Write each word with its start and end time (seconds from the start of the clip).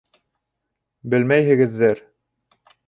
Белмәйһегеҙҙер! 1.15 2.05